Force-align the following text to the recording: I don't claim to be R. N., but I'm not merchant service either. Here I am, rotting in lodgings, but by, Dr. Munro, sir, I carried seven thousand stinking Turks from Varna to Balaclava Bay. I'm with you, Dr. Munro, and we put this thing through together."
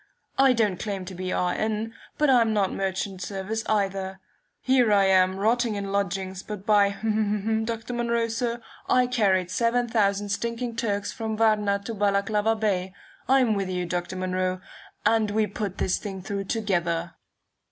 I 0.39 0.53
don't 0.53 0.79
claim 0.79 1.05
to 1.05 1.13
be 1.13 1.31
R. 1.31 1.53
N., 1.53 1.93
but 2.17 2.27
I'm 2.27 2.53
not 2.55 2.73
merchant 2.73 3.21
service 3.21 3.63
either. 3.69 4.19
Here 4.59 4.91
I 4.91 5.05
am, 5.05 5.37
rotting 5.37 5.75
in 5.75 5.91
lodgings, 5.91 6.41
but 6.41 6.65
by, 6.65 6.93
Dr. 7.65 7.93
Munro, 7.93 8.27
sir, 8.27 8.63
I 8.89 9.05
carried 9.05 9.51
seven 9.51 9.87
thousand 9.87 10.29
stinking 10.29 10.75
Turks 10.75 11.11
from 11.11 11.37
Varna 11.37 11.77
to 11.85 11.93
Balaclava 11.93 12.55
Bay. 12.55 12.95
I'm 13.29 13.53
with 13.53 13.69
you, 13.69 13.85
Dr. 13.85 14.15
Munro, 14.15 14.59
and 15.05 15.29
we 15.29 15.45
put 15.45 15.77
this 15.77 15.99
thing 15.99 16.23
through 16.23 16.45
together." 16.45 17.13